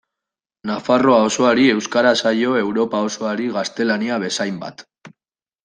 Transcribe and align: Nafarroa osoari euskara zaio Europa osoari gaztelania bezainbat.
Nafarroa 0.69 1.19
osoari 1.25 1.65
euskara 1.73 2.15
zaio 2.25 2.55
Europa 2.63 3.03
osoari 3.11 3.49
gaztelania 3.61 4.21
bezainbat. 4.27 4.85